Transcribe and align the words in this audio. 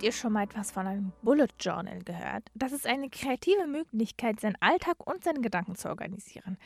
Habt 0.00 0.06
ihr 0.06 0.12
schon 0.12 0.32
mal 0.32 0.44
etwas 0.44 0.70
von 0.70 0.86
einem 0.86 1.12
Bullet 1.20 1.48
Journal 1.60 1.98
gehört? 2.02 2.44
Das 2.54 2.72
ist 2.72 2.86
eine 2.86 3.10
kreative 3.10 3.66
Möglichkeit, 3.66 4.40
seinen 4.40 4.56
Alltag 4.60 5.06
und 5.06 5.22
seine 5.22 5.42
Gedanken 5.42 5.74
zu 5.74 5.90
organisieren. 5.90 6.56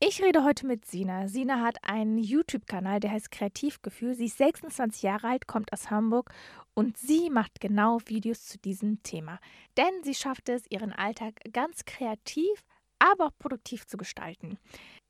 Ich 0.00 0.20
rede 0.20 0.42
heute 0.42 0.66
mit 0.66 0.84
Sina. 0.84 1.28
Sina 1.28 1.60
hat 1.60 1.76
einen 1.84 2.18
YouTube-Kanal, 2.18 2.98
der 2.98 3.12
heißt 3.12 3.30
Kreativgefühl. 3.30 4.16
Sie 4.16 4.24
ist 4.24 4.38
26 4.38 5.04
Jahre 5.04 5.28
alt, 5.28 5.46
kommt 5.46 5.72
aus 5.72 5.88
Hamburg 5.88 6.34
und 6.74 6.96
sie 6.96 7.30
macht 7.30 7.60
genau 7.60 8.00
Videos 8.06 8.44
zu 8.44 8.58
diesem 8.58 9.00
Thema. 9.04 9.38
Denn 9.76 10.02
sie 10.02 10.14
schafft 10.14 10.48
es, 10.48 10.68
ihren 10.68 10.92
Alltag 10.92 11.34
ganz 11.52 11.84
kreativ, 11.84 12.64
aber 12.98 13.26
auch 13.26 13.38
produktiv 13.38 13.86
zu 13.86 13.96
gestalten. 13.96 14.58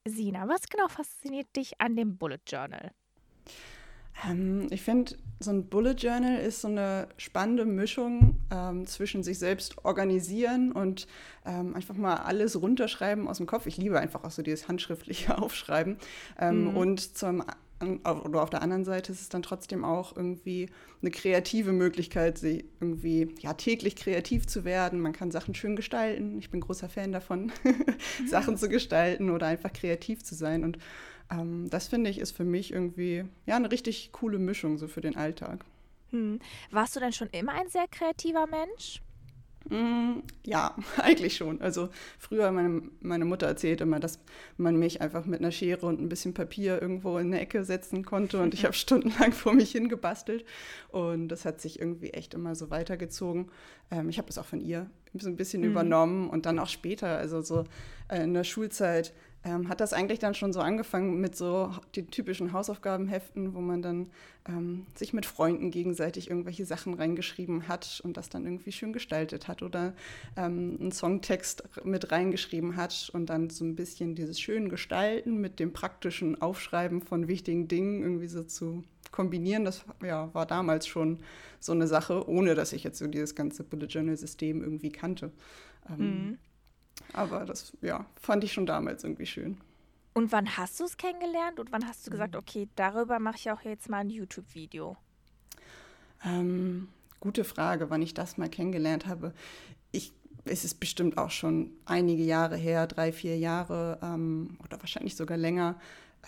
Sina, 0.06 0.46
was 0.48 0.68
genau 0.68 0.88
fasziniert 0.88 1.48
dich 1.56 1.80
an 1.80 1.96
dem 1.96 2.18
Bullet 2.18 2.40
Journal? 2.46 2.90
Ähm, 4.28 4.68
ich 4.70 4.82
finde, 4.82 5.16
so 5.40 5.50
ein 5.50 5.68
Bullet 5.68 5.94
Journal 5.94 6.38
ist 6.38 6.60
so 6.60 6.68
eine 6.68 7.08
spannende 7.16 7.64
Mischung 7.64 8.38
ähm, 8.50 8.86
zwischen 8.86 9.22
sich 9.22 9.38
selbst 9.38 9.84
organisieren 9.84 10.72
und 10.72 11.06
ähm, 11.44 11.74
einfach 11.74 11.96
mal 11.96 12.16
alles 12.16 12.60
runterschreiben 12.60 13.28
aus 13.28 13.38
dem 13.38 13.46
Kopf. 13.46 13.66
Ich 13.66 13.76
liebe 13.76 13.98
einfach 13.98 14.24
auch 14.24 14.30
so 14.30 14.42
dieses 14.42 14.68
handschriftliche 14.68 15.38
Aufschreiben. 15.42 15.96
Ähm, 16.38 16.70
mhm. 16.70 16.76
Und 16.76 17.16
zum 17.16 17.44
oder 17.82 18.42
auf 18.42 18.50
der 18.50 18.62
anderen 18.62 18.84
Seite 18.84 19.12
ist 19.12 19.20
es 19.20 19.28
dann 19.28 19.42
trotzdem 19.42 19.84
auch 19.84 20.16
irgendwie 20.16 20.70
eine 21.02 21.10
kreative 21.10 21.72
Möglichkeit, 21.72 22.38
sie 22.38 22.64
irgendwie 22.80 23.34
ja, 23.40 23.52
täglich 23.54 23.96
kreativ 23.96 24.46
zu 24.46 24.64
werden. 24.64 25.00
Man 25.00 25.12
kann 25.12 25.30
Sachen 25.30 25.54
schön 25.54 25.76
gestalten. 25.76 26.38
Ich 26.38 26.50
bin 26.50 26.60
großer 26.60 26.88
Fan 26.88 27.12
davon. 27.12 27.52
Sachen 28.26 28.56
zu 28.56 28.68
gestalten 28.68 29.28
oder 29.30 29.46
einfach 29.46 29.72
kreativ 29.72 30.22
zu 30.22 30.34
sein. 30.34 30.64
Und 30.64 30.78
ähm, 31.30 31.68
das 31.70 31.88
finde 31.88 32.10
ich 32.10 32.18
ist 32.18 32.32
für 32.32 32.44
mich 32.44 32.72
irgendwie 32.72 33.24
ja 33.46 33.56
eine 33.56 33.70
richtig 33.70 34.10
coole 34.12 34.38
Mischung 34.38 34.78
so 34.78 34.88
für 34.88 35.00
den 35.00 35.16
Alltag. 35.16 35.64
Hm. 36.10 36.38
Warst 36.70 36.94
du 36.96 37.00
denn 37.00 37.12
schon 37.12 37.28
immer 37.30 37.52
ein 37.52 37.68
sehr 37.68 37.86
kreativer 37.88 38.46
Mensch? 38.46 39.00
Mm, 39.70 40.20
ja, 40.44 40.76
eigentlich 40.98 41.36
schon. 41.36 41.60
Also 41.60 41.88
früher, 42.18 42.52
meine, 42.52 42.82
meine 43.00 43.24
Mutter 43.24 43.46
erzählt 43.46 43.80
immer, 43.80 43.98
dass 43.98 44.18
man 44.58 44.76
mich 44.76 45.00
einfach 45.00 45.24
mit 45.24 45.40
einer 45.40 45.52
Schere 45.52 45.86
und 45.86 46.00
ein 46.00 46.08
bisschen 46.08 46.34
Papier 46.34 46.80
irgendwo 46.82 47.16
in 47.18 47.28
eine 47.28 47.40
Ecke 47.40 47.64
setzen 47.64 48.04
konnte 48.04 48.40
und 48.42 48.52
ich 48.52 48.64
habe 48.64 48.74
stundenlang 48.74 49.32
vor 49.32 49.54
mich 49.54 49.72
hingebastelt 49.72 50.44
und 50.90 51.28
das 51.28 51.44
hat 51.44 51.60
sich 51.60 51.80
irgendwie 51.80 52.10
echt 52.10 52.34
immer 52.34 52.54
so 52.54 52.70
weitergezogen. 52.70 53.50
Ähm, 53.90 54.08
ich 54.10 54.18
habe 54.18 54.26
das 54.26 54.38
auch 54.38 54.44
von 54.44 54.60
ihr 54.60 54.90
so 55.14 55.28
ein 55.28 55.36
bisschen 55.36 55.62
mhm. 55.62 55.70
übernommen 55.70 56.30
und 56.30 56.44
dann 56.44 56.58
auch 56.58 56.68
später, 56.68 57.16
also 57.16 57.40
so 57.40 57.64
äh, 58.08 58.22
in 58.22 58.34
der 58.34 58.44
Schulzeit, 58.44 59.14
ähm, 59.44 59.68
hat 59.68 59.80
das 59.80 59.92
eigentlich 59.92 60.18
dann 60.18 60.34
schon 60.34 60.52
so 60.52 60.60
angefangen 60.60 61.20
mit 61.20 61.36
so 61.36 61.70
den 61.94 62.10
typischen 62.10 62.52
Hausaufgabenheften, 62.52 63.54
wo 63.54 63.60
man 63.60 63.82
dann 63.82 64.10
ähm, 64.48 64.86
sich 64.94 65.12
mit 65.12 65.26
Freunden 65.26 65.70
gegenseitig 65.70 66.30
irgendwelche 66.30 66.64
Sachen 66.64 66.94
reingeschrieben 66.94 67.68
hat 67.68 68.00
und 68.04 68.16
das 68.16 68.30
dann 68.30 68.44
irgendwie 68.44 68.72
schön 68.72 68.92
gestaltet 68.92 69.46
hat 69.46 69.62
oder 69.62 69.92
ähm, 70.36 70.78
einen 70.80 70.92
Songtext 70.92 71.62
mit 71.84 72.10
reingeschrieben 72.10 72.76
hat 72.76 73.10
und 73.12 73.26
dann 73.26 73.50
so 73.50 73.64
ein 73.64 73.76
bisschen 73.76 74.14
dieses 74.14 74.40
schöne 74.40 74.68
Gestalten 74.70 75.40
mit 75.40 75.60
dem 75.60 75.72
praktischen 75.72 76.40
Aufschreiben 76.40 77.02
von 77.02 77.28
wichtigen 77.28 77.68
Dingen 77.68 78.02
irgendwie 78.02 78.28
so 78.28 78.44
zu 78.44 78.82
kombinieren. 79.10 79.64
Das 79.64 79.84
ja, 80.02 80.32
war 80.34 80.46
damals 80.46 80.86
schon 80.86 81.20
so 81.60 81.72
eine 81.72 81.86
Sache, 81.86 82.28
ohne 82.28 82.54
dass 82.54 82.72
ich 82.72 82.82
jetzt 82.82 82.98
so 82.98 83.06
dieses 83.06 83.34
ganze 83.34 83.62
Bullet 83.62 83.86
Journal 83.86 84.16
System 84.16 84.62
irgendwie 84.62 84.90
kannte. 84.90 85.30
Ähm, 85.88 85.98
mhm. 85.98 86.38
Aber 87.14 87.44
das, 87.44 87.72
ja, 87.80 88.04
fand 88.20 88.44
ich 88.44 88.52
schon 88.52 88.66
damals 88.66 89.04
irgendwie 89.04 89.26
schön. 89.26 89.58
Und 90.12 90.32
wann 90.32 90.56
hast 90.56 90.78
du 90.78 90.84
es 90.84 90.96
kennengelernt 90.96 91.58
und 91.58 91.72
wann 91.72 91.86
hast 91.86 92.06
du 92.06 92.10
gesagt, 92.10 92.36
okay, 92.36 92.68
darüber 92.76 93.18
mache 93.18 93.36
ich 93.36 93.50
auch 93.50 93.62
jetzt 93.62 93.88
mal 93.88 93.98
ein 93.98 94.10
YouTube-Video? 94.10 94.96
Ähm, 96.24 96.88
gute 97.20 97.44
Frage, 97.44 97.90
wann 97.90 98.02
ich 98.02 98.14
das 98.14 98.36
mal 98.36 98.48
kennengelernt 98.48 99.06
habe. 99.06 99.32
Ich, 99.90 100.12
es 100.44 100.64
ist 100.64 100.78
bestimmt 100.78 101.18
auch 101.18 101.30
schon 101.30 101.70
einige 101.84 102.22
Jahre 102.22 102.56
her, 102.56 102.86
drei, 102.86 103.12
vier 103.12 103.38
Jahre 103.38 103.98
ähm, 104.02 104.56
oder 104.64 104.80
wahrscheinlich 104.80 105.16
sogar 105.16 105.36
länger. 105.36 105.78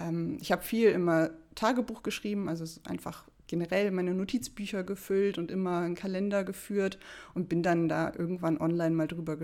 Ähm, 0.00 0.38
ich 0.41 0.53
habe 0.53 0.62
viel 0.62 0.91
immer 0.91 1.30
Tagebuch 1.54 2.03
geschrieben, 2.03 2.48
also 2.48 2.64
einfach 2.88 3.24
generell 3.46 3.90
meine 3.90 4.14
Notizbücher 4.14 4.84
gefüllt 4.84 5.38
und 5.38 5.50
immer 5.50 5.78
einen 5.80 5.94
Kalender 5.94 6.44
geführt 6.44 6.98
und 7.34 7.48
bin 7.48 7.62
dann 7.62 7.88
da 7.88 8.12
irgendwann 8.16 8.60
online 8.60 8.94
mal 8.94 9.08
drüber 9.08 9.36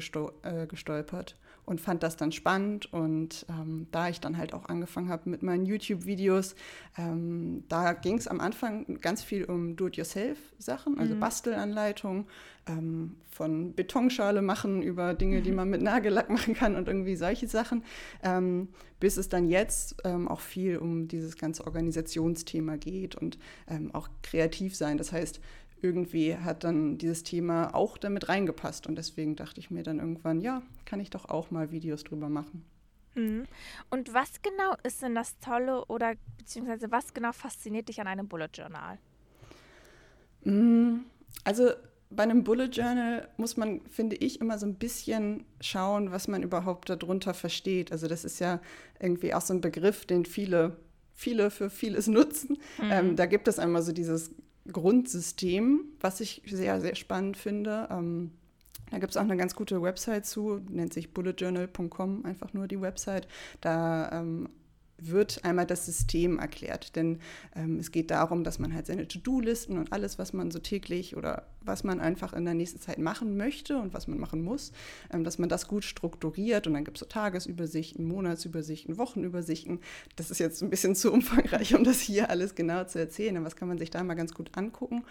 äh, 0.43 0.67
gestolpert 0.67 1.37
und 1.65 1.81
fand 1.81 2.03
das 2.03 2.17
dann 2.17 2.33
spannend. 2.33 2.93
Und 2.93 3.47
ähm, 3.49 3.87
da 3.93 4.09
ich 4.09 4.21
dann 4.21 4.37
halt 4.37 4.55
auch 4.55 4.67
angefangen 4.67 5.09
habe 5.09 5.29
mit 5.31 5.43
meinen 5.43 5.67
YouTube-Videos, 5.67 6.55
ähm, 6.99 7.65
da 7.69 7.93
ging 7.93 8.19
es 8.19 8.29
am 8.29 8.41
Anfang 8.41 9.01
ganz 9.01 9.23
viel 9.23 9.45
um 9.45 9.77
Do-it-yourself-Sachen, 9.77 10.99
also 10.99 11.15
mhm. 11.15 11.21
Bastelanleitungen, 11.21 12.27
ähm, 12.67 13.17
von 13.29 13.75
Betonschale 13.75 14.43
machen 14.43 14.83
über 14.83 15.15
Dinge, 15.15 15.43
die 15.43 15.51
mhm. 15.51 15.57
man 15.57 15.71
mit 15.71 15.83
Nagellack 15.83 16.31
machen 16.31 16.55
kann 16.55 16.77
und 16.77 16.89
irgendwie 16.89 17.17
solche 17.17 17.49
Sachen, 17.49 17.85
ähm, 18.23 18.69
bis 19.01 19.17
es 19.17 19.29
dann 19.29 19.49
jetzt 19.49 19.97
ähm, 20.05 20.29
auch 20.29 20.41
viel 20.41 20.79
um 20.79 21.09
dieses 21.09 21.37
ganze 21.37 21.65
Organisationsthema 21.65 22.77
geht 22.77 23.17
und 23.17 23.39
ähm, 23.69 23.91
auch 23.95 24.09
kreativ 24.23 24.77
sein. 24.77 24.99
Das 24.99 25.13
heißt, 25.13 25.41
irgendwie 25.83 26.37
hat 26.37 26.65
dann 26.65 26.97
dieses 26.99 27.23
Thema 27.23 27.75
auch 27.75 27.99
damit 27.99 28.29
reingepasst. 28.29 28.87
Und 28.87 28.97
deswegen 28.97 29.37
dachte 29.37 29.61
ich 29.61 29.71
mir 29.71 29.83
dann 29.83 29.99
irgendwann, 29.99 30.41
ja, 30.41 30.63
kann 30.85 31.01
ich 31.01 31.11
doch 31.11 31.27
auch 31.27 31.51
mal 31.51 31.71
Videos 31.71 32.05
drüber 32.05 32.29
machen. 32.29 32.65
Mhm. 33.15 33.45
Und 33.91 34.15
was 34.15 34.41
genau 34.43 34.75
ist 34.85 35.03
denn 35.03 35.15
das 35.15 35.39
Tolle 35.41 35.85
oder 35.87 36.15
beziehungsweise 36.39 36.91
was 36.91 37.13
genau 37.13 37.33
fasziniert 37.33 37.89
dich 37.89 38.01
an 38.01 38.07
einem 38.07 38.29
Bullet 38.29 38.49
Journal? 38.55 38.99
Mhm. 40.45 41.05
Also 41.45 41.71
bei 42.11 42.23
einem 42.23 42.45
Bullet 42.45 42.67
Journal 42.67 43.29
muss 43.37 43.57
man, 43.57 43.81
finde 43.87 44.17
ich, 44.17 44.41
immer 44.41 44.59
so 44.59 44.67
ein 44.67 44.75
bisschen 44.75 45.45
schauen, 45.61 46.13
was 46.13 46.29
man 46.29 46.43
überhaupt 46.43 46.91
darunter 46.91 47.35
versteht. 47.35 47.91
Also 47.91 48.07
das 48.07 48.25
ist 48.25 48.39
ja 48.39 48.61
irgendwie 49.01 49.35
auch 49.35 49.41
so 49.41 49.55
ein 49.55 49.61
Begriff, 49.61 50.05
den 50.07 50.25
viele, 50.25 50.77
viele 51.15 51.51
für 51.51 51.71
vieles 51.71 52.07
nutzen. 52.09 52.59
Mhm. 52.79 52.91
Ähm, 52.91 53.17
da 53.17 53.27
gibt 53.27 53.49
es 53.49 53.59
einmal 53.59 53.83
so 53.83 53.93
dieses 53.93 54.31
Grundsystem, 54.71 55.85
was 56.01 56.21
ich 56.21 56.43
sehr, 56.47 56.81
sehr 56.81 56.95
spannend 56.95 57.37
finde. 57.37 57.89
Ähm, 57.91 58.31
da 58.91 58.99
gibt 58.99 59.13
es 59.13 59.17
auch 59.17 59.23
eine 59.23 59.37
ganz 59.37 59.55
gute 59.55 59.83
Website 59.83 60.27
zu, 60.27 60.61
nennt 60.69 60.93
sich 60.93 61.15
bulletjournal.com, 61.15 62.25
einfach 62.25 62.53
nur 62.53 62.69
die 62.69 62.81
Website. 62.81 63.27
Da 63.61 64.11
ähm, 64.13 64.49
wird 65.11 65.45
einmal 65.45 65.67
das 65.67 65.87
System 65.87 66.39
erklärt. 66.39 66.97
Denn 66.97 67.19
ähm, 67.55 67.79
es 67.79 67.91
geht 67.91 68.11
darum, 68.11 68.45
dass 68.45 68.59
man 68.59 68.75
halt 68.75 68.87
seine 68.87 69.09
To-Do-Listen 69.09 69.79
und 69.79 69.93
alles, 69.93 70.19
was 70.19 70.33
man 70.33 70.51
so 70.51 70.59
täglich 70.59 71.17
oder 71.17 71.47
was 71.61 71.85
man 71.85 72.01
einfach 72.01 72.33
in 72.33 72.45
der 72.45 72.55
nächsten 72.55 72.81
Zeit 72.81 72.99
machen 72.99 73.37
möchte 73.37 73.79
und 73.79 73.95
was 73.95 74.09
man 74.09 74.19
machen 74.19 74.43
muss, 74.43 74.73
ähm, 75.13 75.25
dass 75.25 75.39
man 75.39 75.49
das 75.49 75.69
gut 75.69 75.85
strukturiert. 75.85 76.67
Und 76.67 76.75
dann 76.75 76.85
gibt 76.85 76.97
es 76.97 77.01
so 77.01 77.07
Tagesübersichten, 77.07 78.05
Monatsübersichten, 78.05 78.99
Wochenübersichten. 78.99 79.81
Das 80.17 80.31
ist 80.31 80.39
jetzt 80.39 80.63
ein 80.63 80.71
bisschen 80.71 80.95
zu 80.95 81.13
umfangreich, 81.13 81.75
um 81.75 81.85
das 81.85 82.01
hier 82.01 82.31
alles 82.31 82.55
genau 82.55 82.85
zu 82.85 82.99
erzählen. 82.99 83.37
Aber 83.37 83.47
was 83.47 83.57
kann 83.57 83.69
man 83.69 83.79
sich 83.79 83.91
da 83.91 84.03
mal 84.03 84.15
ganz 84.15 84.35
gut 84.35 84.51
angucken? 84.57 85.05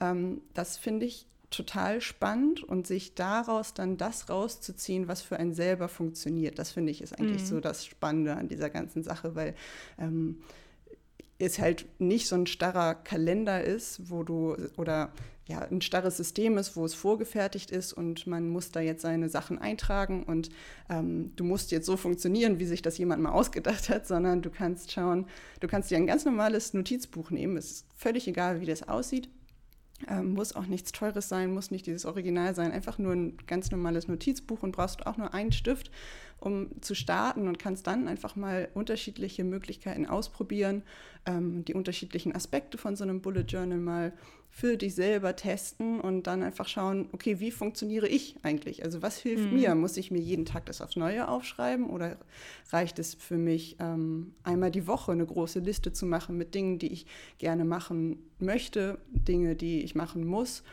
Ähm, 0.00 0.40
das 0.54 0.76
finde 0.76 1.06
ich 1.06 1.26
total 1.50 2.00
spannend 2.00 2.62
und 2.62 2.86
sich 2.86 3.14
daraus 3.14 3.72
dann 3.74 3.96
das 3.96 4.28
rauszuziehen, 4.28 5.08
was 5.08 5.22
für 5.22 5.38
einen 5.38 5.54
selber 5.54 5.88
funktioniert. 5.88 6.58
Das 6.58 6.72
finde 6.72 6.90
ich 6.90 7.00
ist 7.00 7.18
eigentlich 7.18 7.42
mhm. 7.42 7.46
so 7.46 7.60
das 7.60 7.86
Spannende 7.86 8.36
an 8.36 8.48
dieser 8.48 8.70
ganzen 8.70 9.02
Sache, 9.02 9.34
weil 9.34 9.54
ähm, 9.98 10.38
es 11.38 11.58
halt 11.58 11.86
nicht 11.98 12.28
so 12.28 12.36
ein 12.36 12.46
starrer 12.46 12.94
Kalender 12.94 13.62
ist, 13.62 14.10
wo 14.10 14.24
du 14.24 14.56
oder 14.76 15.12
ja 15.46 15.60
ein 15.60 15.80
starres 15.80 16.18
System 16.18 16.58
ist, 16.58 16.76
wo 16.76 16.84
es 16.84 16.92
vorgefertigt 16.92 17.70
ist 17.70 17.94
und 17.94 18.26
man 18.26 18.50
muss 18.50 18.70
da 18.70 18.80
jetzt 18.80 19.00
seine 19.00 19.30
Sachen 19.30 19.58
eintragen 19.58 20.24
und 20.24 20.50
ähm, 20.90 21.32
du 21.36 21.44
musst 21.44 21.70
jetzt 21.70 21.86
so 21.86 21.96
funktionieren, 21.96 22.58
wie 22.58 22.66
sich 22.66 22.82
das 22.82 22.98
jemand 22.98 23.22
mal 23.22 23.30
ausgedacht 23.30 23.88
hat, 23.88 24.06
sondern 24.06 24.42
du 24.42 24.50
kannst 24.50 24.92
schauen, 24.92 25.26
du 25.60 25.68
kannst 25.68 25.90
dir 25.90 25.96
ein 25.96 26.06
ganz 26.06 26.26
normales 26.26 26.74
Notizbuch 26.74 27.30
nehmen, 27.30 27.56
es 27.56 27.70
ist 27.70 27.86
völlig 27.96 28.28
egal, 28.28 28.60
wie 28.60 28.66
das 28.66 28.86
aussieht 28.86 29.30
ähm, 30.06 30.34
muss 30.34 30.54
auch 30.54 30.66
nichts 30.66 30.92
Teures 30.92 31.28
sein, 31.28 31.52
muss 31.52 31.70
nicht 31.70 31.86
dieses 31.86 32.04
Original 32.04 32.54
sein, 32.54 32.70
einfach 32.70 32.98
nur 32.98 33.12
ein 33.12 33.36
ganz 33.46 33.70
normales 33.70 34.06
Notizbuch 34.06 34.62
und 34.62 34.72
brauchst 34.72 35.06
auch 35.06 35.16
nur 35.16 35.34
einen 35.34 35.52
Stift, 35.52 35.90
um 36.38 36.68
zu 36.80 36.94
starten 36.94 37.48
und 37.48 37.58
kannst 37.58 37.86
dann 37.86 38.06
einfach 38.06 38.36
mal 38.36 38.68
unterschiedliche 38.74 39.42
Möglichkeiten 39.42 40.06
ausprobieren, 40.06 40.82
ähm, 41.26 41.64
die 41.64 41.74
unterschiedlichen 41.74 42.34
Aspekte 42.34 42.78
von 42.78 42.94
so 42.94 43.04
einem 43.04 43.20
Bullet 43.20 43.44
Journal 43.48 43.78
mal 43.78 44.12
für 44.58 44.76
dich 44.76 44.96
selber 44.96 45.36
testen 45.36 46.00
und 46.00 46.26
dann 46.26 46.42
einfach 46.42 46.66
schauen, 46.66 47.08
okay, 47.12 47.38
wie 47.38 47.52
funktioniere 47.52 48.08
ich 48.08 48.34
eigentlich? 48.42 48.82
Also 48.82 49.02
was 49.02 49.16
hilft 49.16 49.52
mhm. 49.52 49.60
mir? 49.60 49.72
Muss 49.76 49.96
ich 49.96 50.10
mir 50.10 50.18
jeden 50.18 50.46
Tag 50.46 50.66
das 50.66 50.80
aufs 50.80 50.96
Neue 50.96 51.28
aufschreiben 51.28 51.88
oder 51.88 52.16
reicht 52.70 52.98
es 52.98 53.14
für 53.14 53.38
mich, 53.38 53.76
ähm, 53.78 54.32
einmal 54.42 54.72
die 54.72 54.88
Woche 54.88 55.12
eine 55.12 55.24
große 55.24 55.60
Liste 55.60 55.92
zu 55.92 56.06
machen 56.06 56.36
mit 56.36 56.56
Dingen, 56.56 56.80
die 56.80 56.92
ich 56.92 57.06
gerne 57.38 57.64
machen 57.64 58.18
möchte, 58.40 58.98
Dinge, 59.12 59.54
die 59.54 59.82
ich 59.82 59.94
machen 59.94 60.26
muss? 60.26 60.64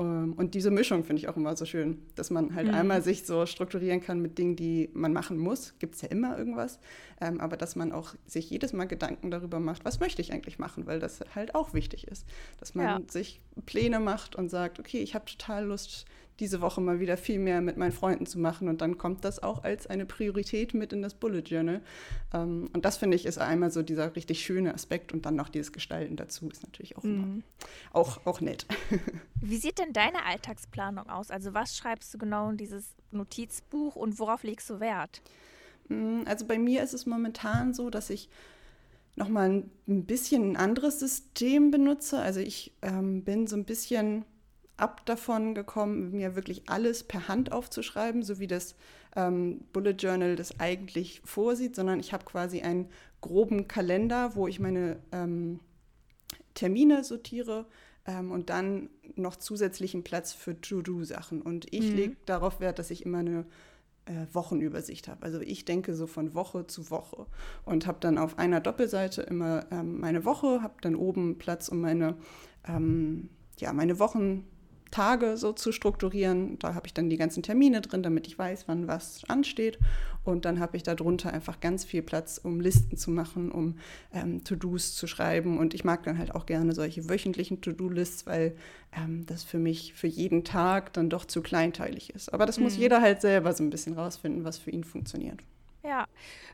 Ähm, 0.00 0.32
und 0.32 0.54
diese 0.54 0.70
Mischung 0.70 1.04
finde 1.04 1.20
ich 1.20 1.28
auch 1.28 1.36
immer 1.36 1.54
so 1.56 1.64
schön, 1.64 1.98
dass 2.14 2.30
man 2.30 2.54
halt 2.54 2.68
mhm. 2.68 2.74
einmal 2.74 3.02
sich 3.02 3.24
so 3.26 3.46
strukturieren 3.46 4.00
kann 4.00 4.20
mit 4.20 4.38
Dingen, 4.38 4.56
die 4.56 4.90
man 4.94 5.12
machen 5.12 5.38
muss. 5.38 5.74
Gibt 5.78 5.94
es 5.94 6.02
ja 6.02 6.08
immer 6.08 6.38
irgendwas. 6.38 6.80
Ähm, 7.20 7.40
aber 7.40 7.56
dass 7.56 7.76
man 7.76 7.92
auch 7.92 8.14
sich 8.26 8.50
jedes 8.50 8.72
Mal 8.72 8.86
Gedanken 8.86 9.30
darüber 9.30 9.60
macht, 9.60 9.84
was 9.84 10.00
möchte 10.00 10.22
ich 10.22 10.32
eigentlich 10.32 10.58
machen, 10.58 10.86
weil 10.86 10.98
das 10.98 11.20
halt 11.34 11.54
auch 11.54 11.74
wichtig 11.74 12.08
ist. 12.08 12.26
Dass 12.58 12.74
man 12.74 12.86
ja. 12.86 13.00
sich 13.08 13.40
Pläne 13.66 14.00
macht 14.00 14.36
und 14.36 14.48
sagt, 14.48 14.80
okay, 14.80 14.98
ich 14.98 15.14
habe 15.14 15.26
total 15.26 15.66
Lust, 15.66 16.06
diese 16.40 16.60
Woche 16.60 16.80
mal 16.80 17.00
wieder 17.00 17.16
viel 17.16 17.38
mehr 17.38 17.60
mit 17.60 17.76
meinen 17.76 17.92
Freunden 17.92 18.26
zu 18.26 18.38
machen. 18.38 18.68
Und 18.68 18.80
dann 18.80 18.98
kommt 18.98 19.24
das 19.24 19.42
auch 19.42 19.62
als 19.62 19.86
eine 19.86 20.06
Priorität 20.06 20.74
mit 20.74 20.92
in 20.92 21.02
das 21.02 21.14
Bullet 21.14 21.40
Journal. 21.40 21.82
Ähm, 22.32 22.70
und 22.72 22.84
das 22.84 22.96
finde 22.96 23.16
ich 23.16 23.26
ist 23.26 23.38
einmal 23.38 23.70
so 23.70 23.82
dieser 23.82 24.16
richtig 24.16 24.44
schöne 24.44 24.74
Aspekt 24.74 25.12
und 25.12 25.26
dann 25.26 25.36
noch 25.36 25.48
dieses 25.48 25.72
Gestalten 25.72 26.16
dazu 26.16 26.48
ist 26.48 26.62
natürlich 26.62 26.96
auch, 26.96 27.02
mhm. 27.02 27.42
auch, 27.92 28.26
auch 28.26 28.40
nett. 28.40 28.66
Wie 29.40 29.56
sieht 29.56 29.78
denn 29.78 29.92
deine 29.92 30.24
Alltagsplanung 30.24 31.08
aus? 31.08 31.30
Also 31.30 31.54
was 31.54 31.76
schreibst 31.76 32.12
du 32.14 32.18
genau 32.18 32.50
in 32.50 32.56
dieses 32.56 32.94
Notizbuch 33.10 33.96
und 33.96 34.18
worauf 34.18 34.42
legst 34.42 34.68
du 34.70 34.80
Wert? 34.80 35.22
Mm, 35.88 36.22
also 36.24 36.46
bei 36.46 36.58
mir 36.58 36.82
ist 36.82 36.94
es 36.94 37.06
momentan 37.06 37.74
so, 37.74 37.90
dass 37.90 38.10
ich 38.10 38.28
nochmal 39.16 39.64
ein 39.86 40.04
bisschen 40.04 40.52
ein 40.52 40.56
anderes 40.56 40.98
System 40.98 41.70
benutze. 41.70 42.18
Also 42.18 42.40
ich 42.40 42.72
ähm, 42.82 43.22
bin 43.22 43.46
so 43.46 43.56
ein 43.56 43.64
bisschen 43.64 44.24
ab 44.80 45.04
davon 45.06 45.54
gekommen, 45.54 46.12
mir 46.12 46.36
wirklich 46.36 46.68
alles 46.68 47.04
per 47.04 47.28
Hand 47.28 47.52
aufzuschreiben, 47.52 48.22
so 48.22 48.38
wie 48.38 48.46
das 48.46 48.74
ähm, 49.16 49.60
Bullet 49.72 49.96
Journal 49.98 50.36
das 50.36 50.60
eigentlich 50.60 51.20
vorsieht, 51.24 51.76
sondern 51.76 52.00
ich 52.00 52.12
habe 52.12 52.24
quasi 52.24 52.60
einen 52.62 52.88
groben 53.20 53.68
Kalender, 53.68 54.34
wo 54.34 54.46
ich 54.46 54.60
meine 54.60 54.98
ähm, 55.12 55.60
Termine 56.54 57.04
sortiere 57.04 57.66
ähm, 58.06 58.30
und 58.30 58.50
dann 58.50 58.90
noch 59.16 59.36
zusätzlichen 59.36 60.02
Platz 60.02 60.32
für 60.32 60.60
To-Do-Sachen. 60.60 61.42
Und 61.42 61.72
ich 61.72 61.90
mhm. 61.90 61.96
lege 61.96 62.16
darauf 62.26 62.60
Wert, 62.60 62.78
dass 62.78 62.90
ich 62.90 63.04
immer 63.04 63.18
eine 63.18 63.46
äh, 64.06 64.26
Wochenübersicht 64.32 65.08
habe. 65.08 65.22
Also 65.22 65.40
ich 65.40 65.64
denke 65.64 65.94
so 65.94 66.06
von 66.06 66.34
Woche 66.34 66.66
zu 66.66 66.90
Woche 66.90 67.26
und 67.64 67.86
habe 67.86 67.98
dann 68.00 68.18
auf 68.18 68.38
einer 68.38 68.60
Doppelseite 68.60 69.22
immer 69.22 69.66
ähm, 69.70 70.00
meine 70.00 70.24
Woche, 70.24 70.62
habe 70.62 70.74
dann 70.80 70.94
oben 70.94 71.38
Platz, 71.38 71.68
um 71.68 71.80
meine, 71.80 72.16
ähm, 72.66 73.30
ja, 73.58 73.72
meine 73.72 73.98
Wochen 73.98 74.46
Tage 74.90 75.36
so 75.36 75.52
zu 75.52 75.72
strukturieren. 75.72 76.58
Da 76.58 76.74
habe 76.74 76.86
ich 76.86 76.94
dann 76.94 77.10
die 77.10 77.16
ganzen 77.16 77.42
Termine 77.42 77.80
drin, 77.80 78.02
damit 78.02 78.26
ich 78.26 78.38
weiß, 78.38 78.64
wann 78.66 78.88
was 78.88 79.22
ansteht. 79.28 79.78
Und 80.24 80.44
dann 80.44 80.60
habe 80.60 80.76
ich 80.76 80.82
darunter 80.82 81.32
einfach 81.32 81.60
ganz 81.60 81.84
viel 81.84 82.02
Platz, 82.02 82.38
um 82.42 82.60
Listen 82.60 82.96
zu 82.96 83.10
machen, 83.10 83.50
um 83.50 83.78
ähm, 84.12 84.44
To-Dos 84.44 84.94
zu 84.94 85.06
schreiben. 85.06 85.58
Und 85.58 85.74
ich 85.74 85.84
mag 85.84 86.02
dann 86.02 86.18
halt 86.18 86.34
auch 86.34 86.46
gerne 86.46 86.72
solche 86.72 87.08
wöchentlichen 87.08 87.60
To-Do-Lists, 87.60 88.26
weil 88.26 88.56
ähm, 88.96 89.24
das 89.26 89.44
für 89.44 89.58
mich 89.58 89.94
für 89.94 90.08
jeden 90.08 90.44
Tag 90.44 90.92
dann 90.92 91.10
doch 91.10 91.24
zu 91.24 91.42
kleinteilig 91.42 92.14
ist. 92.14 92.32
Aber 92.32 92.46
das 92.46 92.58
mhm. 92.58 92.64
muss 92.64 92.76
jeder 92.76 93.00
halt 93.00 93.20
selber 93.20 93.52
so 93.52 93.62
ein 93.62 93.70
bisschen 93.70 93.94
rausfinden, 93.94 94.44
was 94.44 94.58
für 94.58 94.70
ihn 94.70 94.84
funktioniert. 94.84 95.40
Ja, 95.82 96.06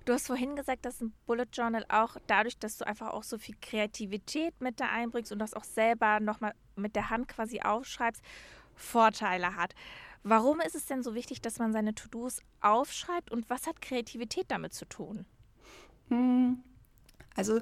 du 0.05 0.13
hast 0.13 0.29
vorhin 0.29 0.55
gesagt, 0.55 0.85
dass 0.85 1.01
ein 1.01 1.13
Bullet 1.27 1.47
Journal 1.53 1.85
auch 1.89 2.17
dadurch, 2.27 2.59
dass 2.59 2.79
du 2.79 2.87
einfach 2.87 3.13
auch 3.13 3.25
so 3.25 3.39
viel 3.39 3.57
Kreativität 3.61 4.61
mit 4.61 4.79
da 4.79 4.87
einbringst 4.87 5.33
und 5.33 5.41
das 5.41 5.55
auch 5.55 5.65
selber 5.65 6.21
nochmal 6.21 6.55
mit 6.77 6.95
der 6.95 7.11
Hand 7.11 7.29
quasi 7.29 7.61
aufschreibst, 7.61 8.23
Vorteile 8.77 9.57
hat. 9.57 9.75
Warum 10.23 10.61
ist 10.61 10.75
es 10.75 10.87
denn 10.87 11.03
so 11.03 11.15
wichtig, 11.15 11.41
dass 11.41 11.59
man 11.59 11.73
seine 11.73 11.95
To-Dos 11.95 12.41
aufschreibt 12.61 13.31
und 13.31 13.49
was 13.51 13.67
hat 13.67 13.81
Kreativität 13.81 14.47
damit 14.49 14.75
zu 14.75 14.85
tun? 14.85 15.25
Hm, 16.09 16.63
also 17.35 17.61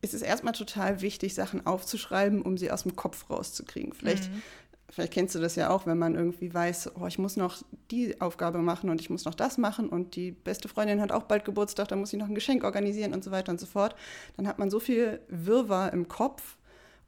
es 0.00 0.14
ist 0.14 0.22
erstmal 0.22 0.54
total 0.54 1.00
wichtig, 1.00 1.34
Sachen 1.34 1.66
aufzuschreiben, 1.66 2.42
um 2.42 2.56
sie 2.56 2.70
aus 2.70 2.84
dem 2.84 2.94
Kopf 2.94 3.28
rauszukriegen. 3.30 3.92
Vielleicht 3.92 4.30
mhm. 4.30 4.42
Vielleicht 4.90 5.12
kennst 5.12 5.34
du 5.34 5.38
das 5.38 5.54
ja 5.54 5.70
auch, 5.70 5.86
wenn 5.86 5.98
man 5.98 6.14
irgendwie 6.14 6.52
weiß, 6.52 6.92
oh, 6.98 7.06
ich 7.06 7.18
muss 7.18 7.36
noch 7.36 7.62
die 7.90 8.20
Aufgabe 8.20 8.58
machen 8.58 8.88
und 8.88 9.00
ich 9.00 9.10
muss 9.10 9.24
noch 9.24 9.34
das 9.34 9.58
machen 9.58 9.88
und 9.88 10.16
die 10.16 10.32
beste 10.32 10.68
Freundin 10.68 11.00
hat 11.00 11.12
auch 11.12 11.24
bald 11.24 11.44
Geburtstag, 11.44 11.88
da 11.88 11.96
muss 11.96 12.12
ich 12.12 12.18
noch 12.18 12.28
ein 12.28 12.34
Geschenk 12.34 12.64
organisieren 12.64 13.12
und 13.12 13.22
so 13.22 13.30
weiter 13.30 13.52
und 13.52 13.60
so 13.60 13.66
fort. 13.66 13.94
Dann 14.36 14.46
hat 14.46 14.58
man 14.58 14.70
so 14.70 14.80
viel 14.80 15.20
Wirrwarr 15.28 15.92
im 15.92 16.08
Kopf 16.08 16.57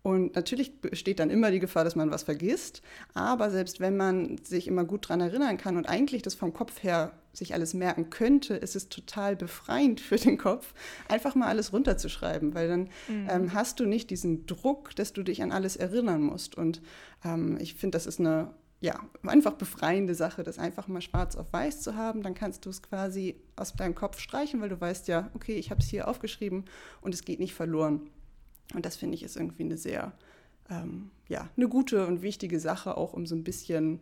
und 0.03 0.35
natürlich 0.35 0.81
besteht 0.81 1.19
dann 1.19 1.29
immer 1.29 1.51
die 1.51 1.59
Gefahr, 1.59 1.85
dass 1.85 1.95
man 1.95 2.11
was 2.11 2.23
vergisst. 2.23 2.81
Aber 3.13 3.51
selbst 3.51 3.81
wenn 3.81 3.97
man 3.97 4.39
sich 4.39 4.67
immer 4.67 4.85
gut 4.85 5.05
daran 5.05 5.21
erinnern 5.21 5.59
kann 5.59 5.77
und 5.77 5.89
eigentlich 5.89 6.23
das 6.23 6.35
vom 6.35 6.55
Kopf 6.55 6.83
her 6.83 7.13
sich 7.33 7.53
alles 7.53 7.75
merken 7.75 8.09
könnte, 8.09 8.55
ist 8.55 8.77
es 8.77 8.89
total 8.89 9.37
befreiend 9.37 10.01
für 10.01 10.17
den 10.17 10.39
Kopf, 10.39 10.73
einfach 11.09 11.35
mal 11.35 11.49
alles 11.49 11.73
runterzuschreiben, 11.73 12.55
weil 12.55 12.69
dann 12.69 12.89
mhm. 13.09 13.29
ähm, 13.31 13.55
hast 13.55 13.79
du 13.79 13.85
nicht 13.85 14.11
diesen 14.11 14.47
Druck, 14.47 14.97
dass 14.97 15.13
du 15.13 15.23
dich 15.23 15.43
an 15.43 15.53
alles 15.53 15.77
erinnern 15.77 16.23
musst. 16.23 16.57
Und 16.57 16.81
ähm, 17.25 17.59
ich 17.61 17.75
finde, 17.75 17.97
das 17.97 18.07
ist 18.07 18.21
eine 18.21 18.55
ja, 18.83 18.99
einfach 19.23 19.53
befreiende 19.53 20.15
Sache, 20.15 20.43
das 20.43 20.59
einfach 20.59 20.89
mal 20.89 21.03
schwarz 21.03 21.37
auf 21.37 21.53
weiß 21.53 21.83
zu 21.83 21.97
haben. 21.97 22.23
Dann 22.23 22.33
kannst 22.33 22.65
du 22.65 22.71
es 22.71 22.83
quasi 22.83 23.37
aus 23.55 23.75
deinem 23.75 23.95
Kopf 23.95 24.19
streichen, 24.19 24.63
weil 24.63 24.71
du 24.71 24.81
weißt 24.81 25.07
ja, 25.09 25.31
okay, 25.35 25.57
ich 25.57 25.71
habe 25.71 25.83
es 25.83 25.89
hier 25.89 26.09
aufgeschrieben 26.09 26.65
und 27.03 27.13
es 27.13 27.27
geht 27.27 27.41
nicht 27.41 27.53
verloren. 27.53 28.09
Und 28.75 28.87
das 28.87 28.97
finde 28.97 29.17
ich 29.17 29.23
ist 29.23 29.37
irgendwie 29.37 29.65
eine 29.65 29.77
sehr, 29.77 30.13
ähm, 30.71 31.11
ja, 31.29 31.49
eine 31.57 31.69
gute 31.69 32.07
und 32.07 32.23
wichtige 32.23 32.61
Sache, 32.61 32.97
auch 32.97 33.13
um 33.13 33.27
so 33.27 33.35
ein 33.35 33.45
bisschen 33.45 34.01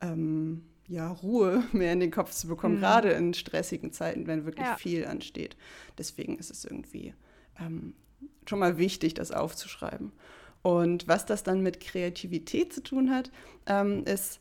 ähm, 0.00 0.62
ja, 0.86 1.08
Ruhe 1.08 1.62
mehr 1.72 1.92
in 1.92 2.00
den 2.00 2.10
Kopf 2.10 2.32
zu 2.32 2.48
bekommen, 2.48 2.76
mhm. 2.76 2.80
gerade 2.80 3.10
in 3.10 3.34
stressigen 3.34 3.92
Zeiten, 3.92 4.26
wenn 4.26 4.44
wirklich 4.44 4.66
ja. 4.66 4.76
viel 4.76 5.06
ansteht. 5.06 5.56
Deswegen 5.96 6.38
ist 6.38 6.50
es 6.50 6.64
irgendwie 6.64 7.14
ähm, 7.60 7.94
schon 8.46 8.58
mal 8.58 8.78
wichtig, 8.78 9.14
das 9.14 9.30
aufzuschreiben. 9.30 10.12
Und 10.62 11.06
was 11.06 11.24
das 11.24 11.44
dann 11.44 11.62
mit 11.62 11.80
Kreativität 11.80 12.72
zu 12.72 12.82
tun 12.82 13.10
hat, 13.10 13.30
ähm, 13.66 14.04
ist 14.04 14.40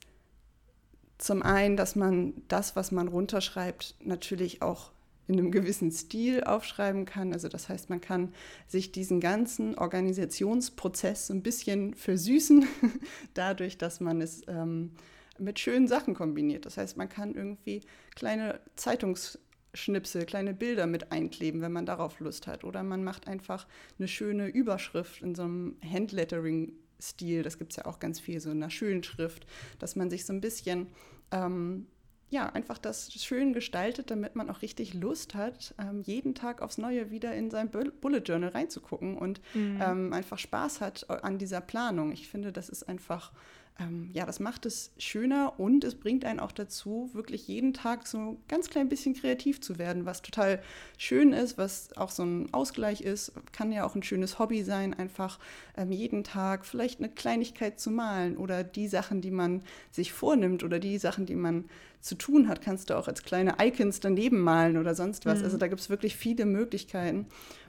zum 1.18 1.41
einen, 1.41 1.77
dass 1.77 1.95
man 1.95 2.33
das, 2.47 2.75
was 2.75 2.91
man 2.91 3.07
runterschreibt, 3.07 3.95
natürlich 4.03 4.62
auch 4.62 4.91
in 5.27 5.38
einem 5.38 5.51
gewissen 5.51 5.91
Stil 5.91 6.44
aufschreiben 6.44 7.06
kann. 7.06 7.33
Also 7.33 7.50
das 7.50 7.69
heißt, 7.69 7.89
man 7.89 8.01
kann 8.01 8.33
sich 8.65 8.91
diesen 8.91 9.19
ganzen 9.19 9.77
Organisationsprozess 9.77 11.27
so 11.27 11.33
ein 11.33 11.44
bisschen 11.44 11.94
versüßen, 11.94 12.65
dadurch, 13.33 13.77
dass 13.77 14.00
man 14.00 14.21
es 14.21 14.41
ähm, 14.47 14.91
mit 15.38 15.59
schönen 15.59 15.88
Sachen 15.88 16.13
kombiniert. 16.13 16.65
Das 16.65 16.77
heißt, 16.77 16.97
man 16.97 17.09
kann 17.09 17.35
irgendwie 17.35 17.81
kleine 18.15 18.59
Zeitungsschnipsel, 18.75 20.25
kleine 20.25 20.53
Bilder 20.53 20.88
mit 20.88 21.12
einkleben, 21.12 21.62
wenn 21.62 21.73
man 21.73 21.85
darauf 21.85 22.19
Lust 22.19 22.47
hat. 22.47 22.63
Oder 22.63 22.83
man 22.83 23.03
macht 23.03 23.27
einfach 23.27 23.68
eine 24.00 24.07
schöne 24.07 24.47
Überschrift 24.47 25.21
in 25.21 25.35
so 25.35 25.44
einem 25.44 25.75
Handlettering-Stil. 25.83 27.44
Das 27.44 27.57
gibt 27.57 27.73
es 27.73 27.77
ja 27.77 27.85
auch 27.85 28.00
ganz 28.00 28.19
viel, 28.19 28.39
so 28.39 28.50
in 28.50 28.63
einer 28.63 28.71
schönen 28.71 29.03
Schrift, 29.03 29.45
dass 29.77 29.95
man 29.95 30.09
sich 30.09 30.25
so 30.25 30.33
ein 30.33 30.41
bisschen 30.41 30.88
ähm, 31.31 31.88
ja, 32.29 32.47
einfach 32.50 32.77
das 32.77 33.13
schön 33.13 33.53
gestaltet, 33.53 34.12
damit 34.12 34.35
man 34.35 34.50
auch 34.50 34.62
richtig 34.62 34.94
Lust 34.94 35.33
hat, 35.33 35.74
ähm, 35.79 36.01
jeden 36.01 36.35
Tag 36.35 36.62
aufs 36.62 36.77
Neue 36.77 37.09
wieder 37.09 37.33
in 37.33 37.50
sein 37.50 37.69
Bullet 37.69 38.19
Journal 38.19 38.50
reinzugucken 38.50 39.18
und 39.18 39.39
mhm. 39.53 39.79
ähm, 39.81 40.13
einfach 40.13 40.38
Spaß 40.38 40.81
hat 40.81 41.09
an 41.09 41.37
dieser 41.37 41.61
Planung. 41.61 42.11
Ich 42.11 42.28
finde, 42.28 42.52
das 42.52 42.68
ist 42.68 42.83
einfach 42.83 43.31
ähm, 43.80 44.10
ja, 44.14 44.26
das 44.26 44.40
macht 44.40 44.66
es 44.66 44.92
schöner 44.98 45.60
und 45.60 45.84
es 45.84 45.96
bringt 45.96 46.26
einen 46.26 46.40
auch 46.40 46.52
dazu, 46.52 47.10
wirklich 47.14 47.48
jeden 47.48 47.74
Tag 47.74 48.07
so 48.07 48.18
ein 48.18 48.38
ganz 48.48 48.69
klein 48.69 48.90
bisschen 48.90 49.14
kreativ 49.14 49.62
zu 49.62 49.78
werden, 49.78 50.06
was 50.06 50.22
total 50.22 50.62
schön 50.98 51.31
ist, 51.31 51.57
was 51.57 51.96
auch 51.96 52.10
so 52.10 52.24
ein 52.24 52.54
Ausgleich 52.54 53.02
ist. 53.02 53.34
Kann 53.52 53.72
ja 53.72 53.86
auch 53.86 53.96
ein 53.96 54.04
schönes 54.04 54.40
Hobby 54.40 54.64
sein, 54.64 54.94
einfach 54.94 55.40
ähm, 55.76 55.92
jeden 55.92 56.24
Tag 56.24 56.66
vielleicht 56.66 57.00
eine 57.00 57.10
Kleinigkeit 57.10 57.80
zu 57.80 57.92
malen 57.92 58.38
oder 58.38 58.64
die 58.64 58.88
Sachen, 58.88 59.22
die 59.22 59.31
man 59.31 59.62
sich 59.92 60.12
vornimmt 60.12 60.64
oder 60.64 60.80
die 60.80 60.98
Sachen, 60.98 61.26
die 61.26 61.36
man 61.36 61.66
zu 62.02 62.16
tun 62.16 62.48
hat, 62.48 62.62
kannst 62.62 62.90
du 62.90 62.98
auch 62.98 63.07
als 63.07 63.24
kleine 63.24 63.56
Icons 63.62 64.00
daneben 64.00 64.40
malen 64.40 64.78
oder 64.78 64.96
sonst 64.96 65.26
was. 65.26 65.40
Mhm. 65.40 65.46
Also 65.46 65.57
da 65.57 65.68
gibt 65.68 65.81
es 65.81 65.90
wirklich 65.90 66.16
viele 66.16 66.46
Möglichkeiten. 66.46 67.28